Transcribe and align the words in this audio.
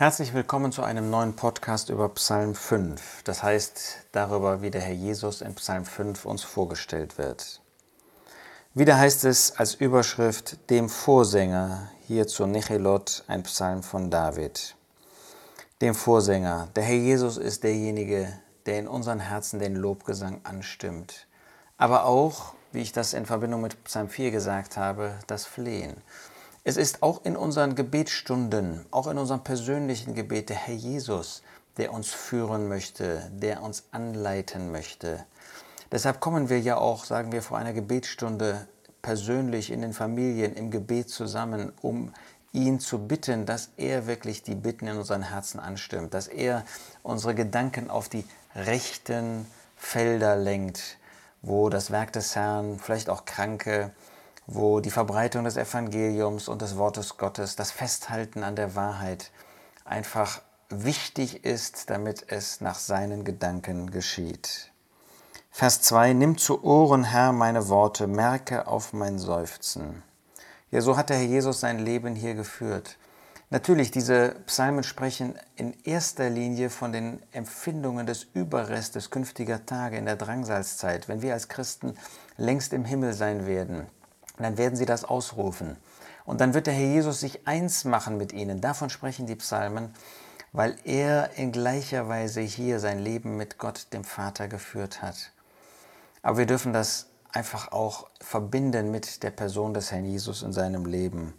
Herzlich 0.00 0.32
willkommen 0.32 0.72
zu 0.72 0.82
einem 0.82 1.10
neuen 1.10 1.36
Podcast 1.36 1.90
über 1.90 2.08
Psalm 2.14 2.54
5. 2.54 3.22
Das 3.24 3.42
heißt 3.42 4.06
darüber, 4.12 4.62
wie 4.62 4.70
der 4.70 4.80
Herr 4.80 4.94
Jesus 4.94 5.42
in 5.42 5.54
Psalm 5.56 5.84
5 5.84 6.24
uns 6.24 6.42
vorgestellt 6.42 7.18
wird. 7.18 7.60
Wieder 8.72 8.96
heißt 8.96 9.26
es 9.26 9.58
als 9.58 9.74
Überschrift 9.74 10.70
dem 10.70 10.88
Vorsänger, 10.88 11.90
hier 12.06 12.26
zu 12.26 12.46
Nechelot, 12.46 13.24
ein 13.26 13.42
Psalm 13.42 13.82
von 13.82 14.10
David. 14.10 14.74
Dem 15.82 15.94
Vorsänger. 15.94 16.68
Der 16.74 16.84
Herr 16.84 16.96
Jesus 16.96 17.36
ist 17.36 17.62
derjenige, 17.62 18.32
der 18.64 18.78
in 18.78 18.88
unseren 18.88 19.20
Herzen 19.20 19.60
den 19.60 19.76
Lobgesang 19.76 20.40
anstimmt. 20.44 21.26
Aber 21.76 22.06
auch, 22.06 22.54
wie 22.72 22.80
ich 22.80 22.92
das 22.92 23.12
in 23.12 23.26
Verbindung 23.26 23.60
mit 23.60 23.84
Psalm 23.84 24.08
4 24.08 24.30
gesagt 24.30 24.78
habe, 24.78 25.18
das 25.26 25.44
Flehen. 25.44 26.02
Es 26.62 26.76
ist 26.76 27.02
auch 27.02 27.24
in 27.24 27.36
unseren 27.36 27.74
Gebetsstunden, 27.74 28.84
auch 28.90 29.06
in 29.06 29.16
unserem 29.16 29.42
persönlichen 29.42 30.14
Gebet 30.14 30.50
der 30.50 30.56
Herr 30.56 30.74
Jesus, 30.74 31.42
der 31.78 31.90
uns 31.90 32.10
führen 32.10 32.68
möchte, 32.68 33.30
der 33.32 33.62
uns 33.62 33.84
anleiten 33.92 34.70
möchte. 34.70 35.24
Deshalb 35.90 36.20
kommen 36.20 36.50
wir 36.50 36.60
ja 36.60 36.76
auch, 36.76 37.06
sagen 37.06 37.32
wir, 37.32 37.40
vor 37.40 37.56
einer 37.56 37.72
Gebetsstunde 37.72 38.68
persönlich 39.00 39.70
in 39.70 39.80
den 39.80 39.94
Familien 39.94 40.54
im 40.54 40.70
Gebet 40.70 41.08
zusammen, 41.08 41.72
um 41.80 42.12
ihn 42.52 42.78
zu 42.78 43.06
bitten, 43.06 43.46
dass 43.46 43.70
er 43.78 44.06
wirklich 44.06 44.42
die 44.42 44.54
Bitten 44.54 44.86
in 44.86 44.98
unseren 44.98 45.22
Herzen 45.22 45.60
anstimmt, 45.60 46.12
dass 46.12 46.28
er 46.28 46.66
unsere 47.02 47.34
Gedanken 47.34 47.88
auf 47.88 48.10
die 48.10 48.24
rechten 48.54 49.46
Felder 49.76 50.36
lenkt, 50.36 50.98
wo 51.40 51.70
das 51.70 51.90
Werk 51.90 52.12
des 52.12 52.36
Herrn, 52.36 52.78
vielleicht 52.78 53.08
auch 53.08 53.24
Kranke, 53.24 53.92
wo 54.46 54.80
die 54.80 54.90
Verbreitung 54.90 55.44
des 55.44 55.56
Evangeliums 55.56 56.48
und 56.48 56.62
des 56.62 56.76
Wortes 56.76 57.16
Gottes, 57.16 57.56
das 57.56 57.70
Festhalten 57.70 58.42
an 58.42 58.56
der 58.56 58.74
Wahrheit 58.74 59.30
einfach 59.84 60.40
wichtig 60.68 61.44
ist, 61.44 61.90
damit 61.90 62.24
es 62.28 62.60
nach 62.60 62.78
seinen 62.78 63.24
Gedanken 63.24 63.90
geschieht. 63.90 64.70
Vers 65.50 65.82
2, 65.82 66.12
Nimm 66.12 66.38
zu 66.38 66.64
Ohren, 66.64 67.04
Herr, 67.04 67.32
meine 67.32 67.68
Worte, 67.68 68.06
merke 68.06 68.66
auf 68.66 68.92
mein 68.92 69.18
Seufzen. 69.18 70.02
Ja, 70.70 70.80
so 70.80 70.96
hat 70.96 71.10
der 71.10 71.16
Herr 71.16 71.26
Jesus 71.26 71.60
sein 71.60 71.80
Leben 71.80 72.14
hier 72.14 72.34
geführt. 72.34 72.96
Natürlich, 73.50 73.90
diese 73.90 74.36
Psalmen 74.46 74.84
sprechen 74.84 75.34
in 75.56 75.74
erster 75.82 76.30
Linie 76.30 76.70
von 76.70 76.92
den 76.92 77.20
Empfindungen 77.32 78.06
des 78.06 78.28
Überrestes 78.32 79.10
künftiger 79.10 79.66
Tage 79.66 79.96
in 79.96 80.06
der 80.06 80.14
Drangsalzzeit, 80.14 81.08
wenn 81.08 81.20
wir 81.20 81.32
als 81.32 81.48
Christen 81.48 81.94
längst 82.36 82.72
im 82.72 82.84
Himmel 82.84 83.12
sein 83.12 83.46
werden 83.46 83.88
dann 84.42 84.58
werden 84.58 84.76
sie 84.76 84.86
das 84.86 85.04
ausrufen. 85.04 85.76
Und 86.24 86.40
dann 86.40 86.54
wird 86.54 86.66
der 86.66 86.74
Herr 86.74 86.86
Jesus 86.86 87.20
sich 87.20 87.46
eins 87.46 87.84
machen 87.84 88.16
mit 88.16 88.32
ihnen. 88.32 88.60
Davon 88.60 88.90
sprechen 88.90 89.26
die 89.26 89.36
Psalmen, 89.36 89.92
weil 90.52 90.76
er 90.84 91.36
in 91.36 91.52
gleicher 91.52 92.08
Weise 92.08 92.40
hier 92.40 92.80
sein 92.80 92.98
Leben 92.98 93.36
mit 93.36 93.58
Gott, 93.58 93.88
dem 93.92 94.04
Vater, 94.04 94.48
geführt 94.48 95.02
hat. 95.02 95.32
Aber 96.22 96.38
wir 96.38 96.46
dürfen 96.46 96.72
das 96.72 97.06
einfach 97.32 97.72
auch 97.72 98.08
verbinden 98.20 98.90
mit 98.90 99.22
der 99.22 99.30
Person 99.30 99.74
des 99.74 99.92
Herrn 99.92 100.04
Jesus 100.04 100.42
in 100.42 100.52
seinem 100.52 100.84
Leben. 100.84 101.34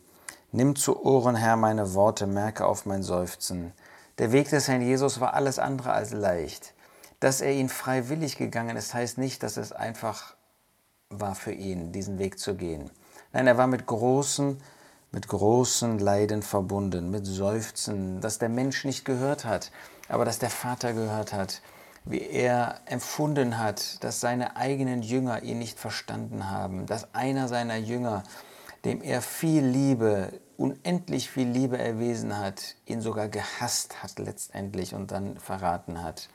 Nimm 0.51 0.75
zu 0.75 1.03
Ohren, 1.05 1.35
Herr, 1.35 1.55
meine 1.55 1.93
Worte, 1.93 2.27
merke 2.27 2.65
auf 2.65 2.85
mein 2.85 3.03
Seufzen. 3.03 3.73
Der 4.17 4.31
Weg 4.31 4.49
des 4.49 4.67
Herrn 4.67 4.81
Jesus 4.81 5.19
war 5.19 5.33
alles 5.33 5.59
andere 5.59 5.93
als 5.93 6.11
leicht. 6.11 6.73
Dass 7.19 7.41
er 7.41 7.53
ihn 7.53 7.69
freiwillig 7.69 8.37
gegangen 8.37 8.75
ist, 8.75 8.93
heißt 8.93 9.17
nicht, 9.17 9.43
dass 9.43 9.57
es 9.57 9.71
einfach 9.71 10.35
war 11.11 11.35
für 11.35 11.51
ihn, 11.51 11.91
diesen 11.91 12.19
Weg 12.19 12.39
zu 12.39 12.55
gehen. 12.55 12.89
Nein, 13.33 13.47
er 13.47 13.57
war 13.57 13.67
mit 13.67 13.85
großen, 13.85 14.57
mit 15.11 15.27
großen 15.27 15.99
Leiden 15.99 16.41
verbunden, 16.41 17.11
mit 17.11 17.25
Seufzen, 17.25 18.21
das 18.21 18.39
der 18.39 18.49
Mensch 18.49 18.85
nicht 18.85 19.05
gehört 19.05 19.45
hat, 19.45 19.71
aber 20.09 20.25
das 20.25 20.39
der 20.39 20.49
Vater 20.49 20.93
gehört 20.93 21.33
hat, 21.33 21.61
wie 22.05 22.21
er 22.21 22.79
empfunden 22.85 23.57
hat, 23.57 24.03
dass 24.03 24.19
seine 24.19 24.55
eigenen 24.55 25.01
Jünger 25.01 25.43
ihn 25.43 25.59
nicht 25.59 25.79
verstanden 25.79 26.49
haben, 26.49 26.85
dass 26.85 27.13
einer 27.13 27.47
seiner 27.47 27.77
Jünger, 27.77 28.23
dem 28.85 29.01
er 29.01 29.21
viel 29.21 29.63
Liebe, 29.63 30.39
unendlich 30.57 31.29
viel 31.29 31.47
Liebe 31.47 31.77
erwiesen 31.77 32.37
hat, 32.37 32.75
ihn 32.85 33.01
sogar 33.01 33.27
gehasst 33.27 34.01
hat 34.01 34.17
letztendlich 34.19 34.95
und 34.95 35.11
dann 35.11 35.37
verraten 35.37 36.03
hat. 36.03 36.29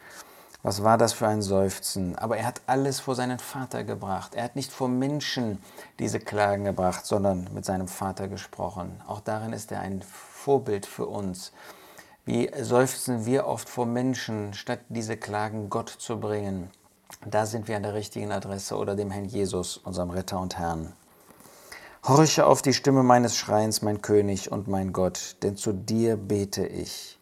Was 0.63 0.83
war 0.83 0.99
das 0.99 1.13
für 1.13 1.29
ein 1.29 1.43
Seufzen? 1.43 2.17
Aber 2.17 2.37
er 2.37 2.47
hat 2.47 2.61
alles 2.67 3.01
vor 3.01 3.15
seinen 3.15 3.39
Vater 3.39 3.85
gebracht. 3.85 4.35
Er 4.35 4.45
hat 4.45 4.57
nicht 4.57 4.73
vor 4.73 4.89
Menschen 4.89 5.59
diese 5.99 6.19
Klagen 6.19 6.65
gebracht, 6.65 7.07
sondern 7.07 7.49
mit 7.55 7.65
seinem 7.65 7.89
Vater 7.89 8.29
gesprochen. 8.29 9.01
Auch 9.07 9.21
darin 9.21 9.53
ist 9.53 9.71
er 9.71 9.81
ein 9.81 10.03
Vorbild 10.03 10.87
für 10.87 11.07
uns. 11.07 11.53
Wie 12.25 12.51
seufzen 12.61 13.25
wir 13.27 13.47
oft 13.47 13.69
vor 13.69 13.87
Menschen, 13.87 14.53
statt 14.55 14.81
diese 14.89 15.17
Klagen 15.17 15.71
Gott 15.71 15.91
zu 15.91 16.19
bringen? 16.19 16.71
Da 17.25 17.47
sind 17.47 17.69
wir 17.69 17.77
an 17.77 17.85
der 17.85 17.95
richtigen 17.95 18.33
Adresse 18.33 18.77
oder 18.77 18.97
dem 18.97 19.13
Herrn 19.13 19.27
Jesus, 19.27 19.77
unserem 19.77 20.11
Retter 20.11 20.41
und 20.41 20.59
Herrn. 20.59 20.93
Horche 22.03 22.47
auf 22.47 22.63
die 22.63 22.75
Stimme 22.75 23.03
meines 23.03 23.37
Schreins, 23.37 23.83
mein 23.83 24.03
König 24.03 24.51
und 24.51 24.69
mein 24.69 24.93
Gott, 24.93 25.37
denn 25.43 25.57
zu 25.57 25.73
dir 25.73 26.17
bete 26.17 26.67
ich. 26.67 27.19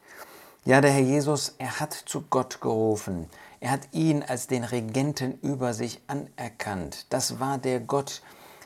Ja, 0.67 0.81
der 0.81 0.93
Herr 0.93 1.03
Jesus, 1.03 1.57
er 1.59 1.79
hat 1.79 1.93
zu 1.93 2.23
Gott 2.23 2.63
gerufen. 2.63 3.29
Er 3.61 3.71
hat 3.71 3.83
ihn 3.93 4.23
als 4.23 4.47
den 4.47 4.65
Regenten 4.65 5.39
über 5.43 5.75
sich 5.75 6.01
anerkannt. 6.07 7.05
Das 7.11 7.39
war 7.39 7.59
der 7.59 7.81
Gott, 7.81 8.23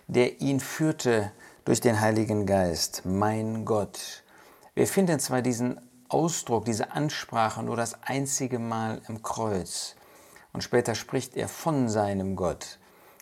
der 0.06 0.40
ihn 0.40 0.60
führte 0.60 1.32
durch 1.64 1.80
den 1.80 2.00
Heiligen 2.00 2.46
Geist. 2.46 3.02
Mein 3.04 3.64
Gott. 3.64 4.22
Wir 4.76 4.86
finden 4.86 5.18
zwar 5.18 5.42
diesen 5.42 5.80
Ausdruck, 6.08 6.66
diese 6.66 6.92
Ansprache 6.92 7.64
nur 7.64 7.76
das 7.76 8.00
einzige 8.04 8.60
Mal 8.60 9.02
im 9.08 9.24
Kreuz. 9.24 9.96
Und 10.52 10.62
später 10.62 10.94
spricht 10.94 11.36
er 11.36 11.48
von 11.48 11.88
seinem 11.88 12.36
Gott. 12.36 12.78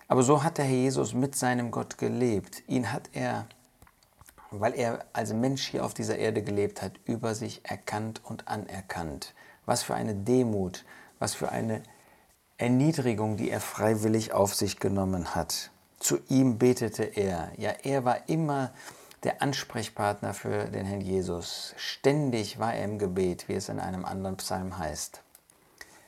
Aber 0.06 0.22
so 0.22 0.43
hat 0.43 0.58
der 0.58 0.66
Herr 0.66 0.76
Jesus 0.76 1.14
mit 1.14 1.34
seinem 1.34 1.70
Gott 1.70 1.97
gelebt. 1.97 2.62
Ihn 2.66 2.93
hat 2.93 3.08
er 3.14 3.48
weil 4.51 4.75
er 4.75 5.05
als 5.12 5.33
Mensch 5.33 5.67
hier 5.67 5.84
auf 5.84 5.95
dieser 5.95 6.19
Erde 6.19 6.43
gelebt 6.43 6.83
hat, 6.83 6.93
über 7.05 7.34
sich 7.34 7.61
erkannt 7.65 8.21
und 8.25 8.49
anerkannt. 8.49 9.34
Was 9.65 9.83
für 9.83 9.95
eine 9.95 10.15
Demut, 10.15 10.84
was 11.19 11.34
für 11.34 11.51
eine 11.51 11.83
Erniedrigung, 12.59 13.37
die 13.37 13.51
er 13.51 13.61
freiwillig 13.61 14.33
auf 14.33 14.55
sich 14.55 14.79
genommen 14.79 15.35
hat. 15.35 15.71
Zu 15.99 16.19
ihm 16.29 16.59
betete 16.59 17.05
er. 17.05 17.51
Ja, 17.56 17.73
er 17.83 18.05
war 18.05 18.29
immer 18.29 18.73
der 19.25 19.43
Ansprechpartner 19.43 20.35
für 20.35 20.67
den 20.67 20.87
Herrn 20.87 21.01
Jesus. 21.01 21.75
Ständig 21.77 22.59
war 22.59 22.75
er 22.75 22.85
im 22.85 22.99
Gebet, 22.99 23.49
wie 23.49 23.55
es 23.55 23.69
in 23.69 23.81
einem 23.81 24.05
anderen 24.05 24.37
Psalm 24.37 24.79
heißt. 24.79 25.23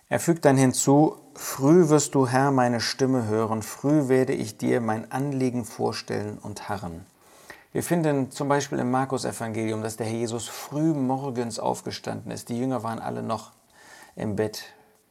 Er 0.08 0.20
fügt 0.20 0.44
dann 0.44 0.56
hinzu, 0.56 1.16
Früh 1.34 1.88
wirst 1.88 2.14
du, 2.14 2.26
Herr, 2.26 2.50
meine 2.50 2.80
Stimme 2.80 3.26
hören, 3.26 3.62
früh 3.62 4.08
werde 4.08 4.32
ich 4.32 4.58
dir 4.58 4.80
mein 4.80 5.12
Anliegen 5.12 5.64
vorstellen 5.64 6.38
und 6.38 6.68
harren. 6.68 7.06
Wir 7.72 7.82
finden 7.82 8.30
zum 8.30 8.48
Beispiel 8.48 8.78
im 8.78 8.90
Markus-Evangelium, 8.90 9.82
dass 9.82 9.98
der 9.98 10.06
Herr 10.06 10.16
Jesus 10.16 10.48
früh 10.48 10.94
morgens 10.94 11.58
aufgestanden 11.58 12.32
ist. 12.32 12.48
Die 12.48 12.58
Jünger 12.58 12.82
waren 12.82 12.98
alle 12.98 13.22
noch 13.22 13.52
im 14.16 14.36
Bett 14.36 14.64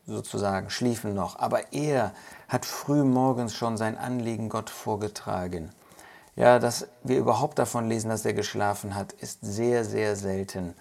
sozusagen, 0.07 0.71
schliefen 0.71 1.13
noch. 1.13 1.37
Aber 1.37 1.71
er 1.71 2.13
hat 2.47 2.65
früh 2.65 3.03
morgens 3.03 3.53
schon 3.53 3.77
sein 3.77 3.95
Anliegen 3.95 4.49
Gott 4.49 4.71
vorgetragen. 4.71 5.69
Ja, 6.35 6.57
dass 6.57 6.87
wir 7.03 7.17
überhaupt 7.19 7.59
davon 7.59 7.87
lesen, 7.89 8.09
dass 8.09 8.25
er 8.25 8.33
geschlafen 8.33 8.95
hat, 8.95 9.13
ist 9.13 9.39
sehr, 9.41 9.85
sehr 9.85 10.15
selten. 10.15 10.73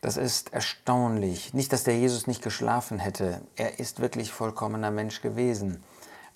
Das 0.00 0.16
ist 0.16 0.54
erstaunlich. 0.54 1.52
Nicht, 1.52 1.72
dass 1.72 1.84
der 1.84 1.98
Jesus 1.98 2.26
nicht 2.26 2.42
geschlafen 2.42 2.98
hätte. 2.98 3.42
Er 3.56 3.78
ist 3.78 4.00
wirklich 4.00 4.32
vollkommener 4.32 4.90
Mensch 4.90 5.20
gewesen. 5.20 5.82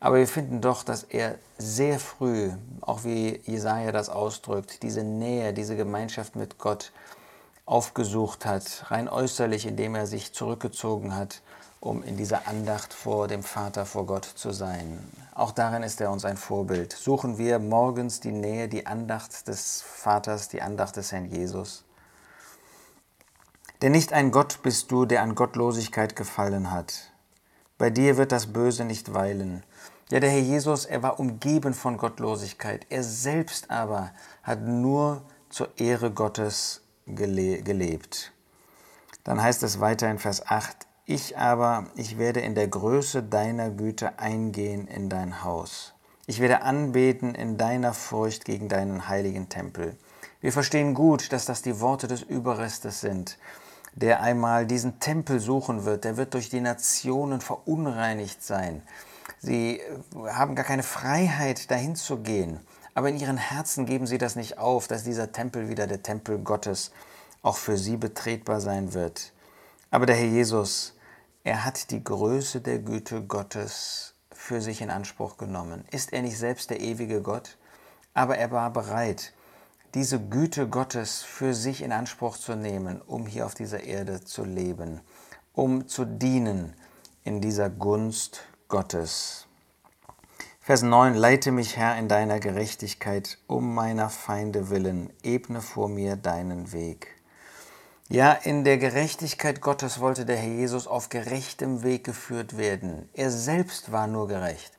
Aber 0.01 0.17
wir 0.19 0.29
finden 0.29 0.61
doch, 0.61 0.85
dass 0.85 1.03
er 1.03 1.37
sehr 1.59 1.99
früh, 1.99 2.51
auch 2.81 3.05
wie 3.05 3.41
Jesaja 3.45 3.91
das 3.91 4.09
ausdrückt, 4.09 4.83
diese 4.83 5.03
Nähe, 5.03 5.53
diese 5.53 5.77
Gemeinschaft 5.77 6.37
mit 6.37 6.59
Gott 6.59 6.93
aufgesucht 7.67 8.47
hat, 8.47 8.87
rein 8.91 9.09
äußerlich, 9.09 9.67
indem 9.67 9.95
er 9.95 10.07
sich 10.07 10.33
zurückgezogen 10.33 11.17
hat, 11.17 11.43
um 11.81 12.03
in 12.03 12.17
dieser 12.17 12.47
Andacht 12.49 12.95
vor 12.95 13.29
dem 13.29 13.43
Vater, 13.43 13.87
vor 13.87 14.07
Gott 14.07 14.25
zu 14.25 14.53
sein. 14.53 14.99
Auch 15.35 15.53
darin 15.53 15.83
ist 15.83 16.01
er 16.01 16.11
uns 16.11 16.25
ein 16.25 16.37
Vorbild. 16.37 16.93
Suchen 16.93 17.37
wir 17.37 17.59
morgens 17.59 18.21
die 18.21 18.33
Nähe, 18.33 18.69
die 18.69 18.87
Andacht 18.87 19.49
des 19.49 19.83
Vaters, 19.83 20.49
die 20.49 20.63
Andacht 20.63 20.97
des 20.97 21.13
Herrn 21.13 21.27
Jesus. 21.27 21.85
Denn 23.83 23.93
nicht 23.93 24.13
ein 24.13 24.33
Gott 24.33 24.61
bist 24.63 24.91
du, 24.91 25.05
der 25.05 25.23
an 25.23 25.35
Gottlosigkeit 25.35 26.17
gefallen 26.17 26.71
hat. 26.73 27.13
Bei 27.79 27.91
dir 27.91 28.17
wird 28.17 28.33
das 28.33 28.53
Böse 28.53 28.85
nicht 28.85 29.15
weilen. 29.15 29.63
Ja, 30.11 30.19
der 30.19 30.31
Herr 30.31 30.41
Jesus, 30.41 30.85
er 30.85 31.05
war 31.05 31.21
umgeben 31.21 31.75
von 31.75 31.97
Gottlosigkeit. 31.97 32.85
Er 32.91 33.05
selbst 33.05 33.71
aber 33.71 34.11
hat 34.43 34.63
nur 34.63 35.23
zur 35.49 35.69
Ehre 35.79 36.11
Gottes 36.11 36.83
gele 37.07 37.63
gelebt. 37.63 38.33
Dann 39.23 39.41
heißt 39.41 39.63
es 39.63 39.79
weiter 39.79 40.11
in 40.11 40.19
Vers 40.19 40.45
8, 40.45 40.89
ich 41.05 41.39
aber, 41.39 41.87
ich 41.95 42.19
werde 42.19 42.41
in 42.41 42.57
der 42.57 42.67
Größe 42.67 43.23
deiner 43.23 43.71
Güte 43.71 44.19
eingehen 44.19 44.89
in 44.89 45.09
dein 45.09 45.45
Haus. 45.45 45.95
Ich 46.27 46.41
werde 46.41 46.63
anbeten 46.63 47.37
in 47.37 47.59
deiner 47.59 47.95
Furcht 47.95 48.45
gegen 48.45 48.69
deinen 48.69 49.09
heiligen 49.09 49.49
Tempel. 49.49 49.97
Wir 50.41 50.53
verstehen 50.53 50.95
gut, 50.95 51.33
dass 51.33 51.45
das 51.45 51.63
die 51.63 51.81
Worte 51.81 52.09
des 52.09 52.23
Überrestes 52.23 53.01
sind 53.01 53.39
der 53.95 54.23
einmal 54.23 54.67
diesen 54.67 55.01
Tempel 55.01 55.41
suchen 55.41 55.85
wird, 55.85 56.05
der 56.05 56.17
wird 56.17 56.35
durch 56.35 56.49
die 56.51 56.61
Nationen 56.61 57.41
verunreinigt 57.41 58.43
sein. 58.43 58.83
Sie 59.41 59.81
haben 60.27 60.55
gar 60.55 60.65
keine 60.65 60.83
Freiheit, 60.83 61.71
dahin 61.71 61.97
zu 61.97 62.19
gehen. 62.19 62.61
Aber 62.95 63.09
in 63.09 63.19
ihren 63.19 63.37
Herzen 63.37 63.87
geben 63.87 64.07
sie 64.07 64.19
das 64.19 64.35
nicht 64.35 64.59
auf, 64.59 64.89
dass 64.89 65.05
dieser 65.05 65.31
Tempel 65.31 65.69
wieder 65.69 65.87
der 65.87 66.03
Tempel 66.03 66.39
Gottes 66.39 66.91
auch 67.43 67.57
für 67.57 67.79
sie 67.79 67.97
betretbar 67.97 68.61
sein 68.61 68.93
wird. 68.93 69.33
Aber 69.91 70.05
der 70.05 70.17
Herr 70.17 70.27
Jesus, 70.27 70.97
er 71.45 71.65
hat 71.65 71.91
die 71.93 72.03
Größe 72.03 72.61
der 72.61 72.81
Güte 72.81 73.23
Gottes 73.23 74.15
für 74.33 74.61
sich 74.61 74.81
in 74.81 74.91
Anspruch 74.91 75.37
genommen. 75.37 75.85
Ist 75.91 76.13
er 76.13 76.23
nicht 76.23 76.37
selbst 76.37 76.71
der 76.71 76.81
ewige 76.81 77.23
Gott? 77.23 77.57
Aber 78.15 78.37
er 78.37 78.51
war 78.51 78.71
bereit, 78.73 79.33
diese 79.95 80.21
Güte 80.21 80.69
Gottes 80.69 81.23
für 81.23 81.55
sich 81.55 81.83
in 81.83 81.93
Anspruch 81.93 82.37
zu 82.37 82.55
nehmen, 82.55 83.01
um 83.01 83.27
hier 83.27 83.47
auf 83.47 83.55
dieser 83.55 83.85
Erde 83.85 84.23
zu 84.23 84.45
leben, 84.45 85.01
um 85.53 85.89
zu 85.89 86.05
dienen 86.05 86.75
in 87.25 87.41
dieser 87.41 87.71
Gunst 87.71 88.43
Gottes. 88.69 89.47
Vers 90.61 90.83
9, 90.83 91.15
leite 91.15 91.51
mich, 91.51 91.79
Herr, 91.79 91.99
in 91.99 92.09
deiner 92.09 92.41
Gerechtigkeit, 92.41 93.39
um 93.47 93.75
meiner 93.75 94.11
Feinde 94.11 94.69
willen, 94.69 95.11
ebne 95.23 95.63
vor 95.63 95.89
mir 95.89 96.17
deinen 96.17 96.73
Weg. 96.73 97.19
Ja, 98.11 98.33
in 98.33 98.65
der 98.65 98.77
Gerechtigkeit 98.77 99.63
Gottes 99.63 100.01
wollte 100.01 100.27
der 100.27 100.37
Herr 100.37 100.53
Jesus 100.53 100.87
auf 100.87 101.09
gerechtem 101.09 101.83
Weg 101.83 102.05
geführt 102.05 102.59
werden. 102.59 103.09
Er 103.15 103.31
selbst 103.31 103.93
war 103.93 104.07
nur 104.07 104.29
gerecht, 104.29 104.73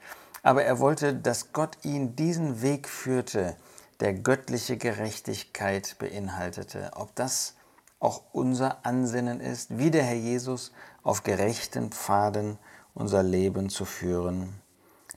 aber 0.43 0.63
er 0.63 0.79
wollte, 0.79 1.15
dass 1.15 1.53
Gott 1.53 1.77
ihn 1.83 2.15
diesen 2.15 2.61
Weg 2.61 2.87
führte, 2.87 3.55
der 3.99 4.13
göttliche 4.13 4.77
Gerechtigkeit 4.77 5.97
beinhaltete. 5.99 6.91
Ob 6.95 7.15
das 7.15 7.55
auch 7.99 8.23
unser 8.31 8.85
Ansinnen 8.85 9.41
ist, 9.41 9.77
wie 9.77 9.91
der 9.91 10.03
Herr 10.03 10.15
Jesus 10.15 10.71
auf 11.03 11.23
gerechten 11.23 11.91
Pfaden 11.91 12.57
unser 12.93 13.23
Leben 13.23 13.69
zu 13.69 13.85
führen. 13.85 14.61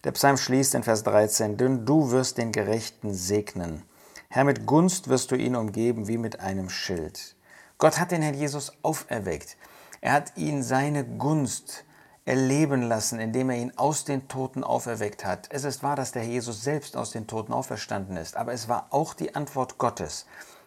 Der 0.05 0.13
Psalm 0.13 0.37
schließt 0.37 0.75
in 0.75 0.83
Vers 0.83 1.05
13, 1.05 1.57
denn 1.57 1.87
du 1.87 2.11
wirst 2.11 2.39
den 2.39 2.51
Gerechten 2.51 3.15
segnen. 3.15 3.85
Herr, 4.29 4.45
mit 4.45 4.67
Gunst 4.67 5.09
wirst 5.09 5.31
du 5.31 5.37
ihn 5.37 5.55
umgeben 5.55 6.09
wie 6.09 6.19
mit 6.19 6.41
einem 6.41 6.71
Schild. 6.71 7.37
Gott 7.79 8.01
hat 8.01 8.11
den 8.11 8.23
Herrn 8.23 8.35
Jesus 8.35 8.73
auferweckt. 8.83 9.57
Er 10.01 10.13
hat 10.13 10.37
ihn 10.37 10.63
seine 10.63 11.05
Gunst 11.05 11.85
erleben 12.25 12.83
lassen, 12.83 13.19
indem 13.19 13.51
er 13.51 13.57
ihn 13.57 13.73
aus 13.77 14.05
den 14.05 14.29
Toten 14.29 14.63
auferweckt 14.63 15.25
hat. 15.25 15.49
Es 15.51 15.65
ist 15.65 15.83
wahr, 15.83 15.97
dass 15.97 16.13
der 16.13 16.23
Herr 16.23 16.31
Jesus 16.31 16.63
selbst 16.63 16.97
aus 16.97 17.11
den 17.11 17.27
Toten 17.27 17.53
auferstanden 17.53 18.17
ist, 18.17 18.37
aber 18.37 18.53
es 18.53 18.69
war 18.69 18.87
auch 18.91 19.15
die 19.15 19.35
Antwort 19.35 19.79
Gottes. 19.79 20.27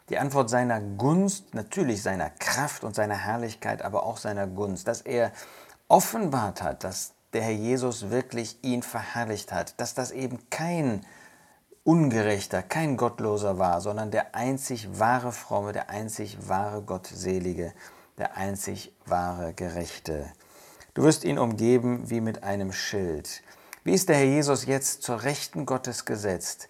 Die 0.09 0.19
Antwort 0.19 0.49
seiner 0.49 0.81
Gunst, 0.81 1.53
natürlich 1.53 2.03
seiner 2.03 2.29
Kraft 2.29 2.83
und 2.83 2.95
seiner 2.95 3.17
Herrlichkeit, 3.17 3.81
aber 3.81 4.05
auch 4.05 4.17
seiner 4.17 4.47
Gunst, 4.47 4.87
dass 4.87 5.01
er 5.01 5.31
offenbart 5.87 6.61
hat, 6.61 6.83
dass 6.83 7.13
der 7.33 7.41
Herr 7.41 7.51
Jesus 7.51 8.09
wirklich 8.09 8.57
ihn 8.61 8.83
verherrlicht 8.83 9.51
hat, 9.51 9.79
dass 9.79 9.93
das 9.93 10.11
eben 10.11 10.49
kein 10.49 11.05
Ungerechter, 11.83 12.63
kein 12.63 12.97
Gottloser 12.97 13.59
war, 13.59 13.79
sondern 13.81 14.11
der 14.11 14.35
einzig 14.35 14.99
wahre 14.99 15.31
Fromme, 15.31 15.71
der 15.71 15.89
einzig 15.89 16.49
wahre 16.49 16.81
Gottselige, 16.81 17.73
der 18.17 18.37
einzig 18.37 18.93
wahre 19.05 19.53
Gerechte. 19.53 20.31
Du 20.95 21.03
wirst 21.03 21.25
ihn 21.25 21.37
umgeben 21.37 22.09
wie 22.09 22.21
mit 22.21 22.43
einem 22.43 22.71
Schild. 22.71 23.43
Wie 23.83 23.93
ist 23.93 24.07
der 24.07 24.15
Herr 24.15 24.23
Jesus 24.23 24.65
jetzt 24.65 25.03
zur 25.03 25.23
Rechten 25.23 25.65
Gottes 25.65 26.05
gesetzt? 26.05 26.69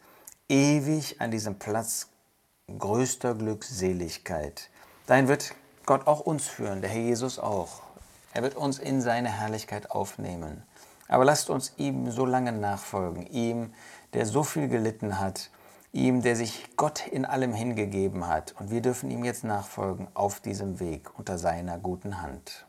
Ewig 0.50 1.22
an 1.22 1.30
diesem 1.30 1.60
Platz 1.60 2.08
größter 2.76 3.36
Glückseligkeit. 3.36 4.72
Dahin 5.06 5.28
wird 5.28 5.54
Gott 5.86 6.08
auch 6.08 6.22
uns 6.22 6.48
führen, 6.48 6.82
der 6.82 6.90
Herr 6.90 7.02
Jesus 7.02 7.38
auch. 7.38 7.84
Er 8.34 8.42
wird 8.42 8.56
uns 8.56 8.80
in 8.80 9.00
seine 9.00 9.30
Herrlichkeit 9.30 9.92
aufnehmen. 9.92 10.64
Aber 11.08 11.24
lasst 11.24 11.52
uns 11.52 11.74
ihm 11.78 12.10
so 12.10 12.26
lange 12.26 12.52
nachfolgen, 12.52 13.28
ihm, 13.28 13.76
der 14.16 14.26
so 14.26 14.42
viel 14.42 14.70
gelitten 14.70 15.20
hat, 15.20 15.52
ihm, 15.94 16.24
der 16.24 16.36
sich 16.36 16.76
Gott 16.78 17.06
in 17.06 17.26
allem 17.26 17.54
hingegeben 17.54 18.28
hat. 18.28 18.56
Und 18.58 18.72
wir 18.72 18.82
dürfen 18.82 19.12
ihm 19.12 19.24
jetzt 19.24 19.44
nachfolgen 19.44 20.08
auf 20.16 20.40
diesem 20.40 20.80
Weg 20.80 21.12
unter 21.16 21.38
seiner 21.38 21.78
guten 21.78 22.24
Hand. 22.24 22.65